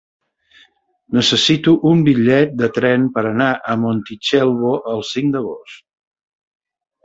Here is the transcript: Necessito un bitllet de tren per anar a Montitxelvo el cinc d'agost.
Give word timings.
Necessito 1.17 1.73
un 1.89 2.01
bitllet 2.07 2.57
de 2.63 2.71
tren 2.79 3.07
per 3.19 3.27
anar 3.35 3.51
a 3.61 3.77
Montitxelvo 3.85 4.75
el 4.97 5.07
cinc 5.15 5.33
d'agost. 5.37 5.89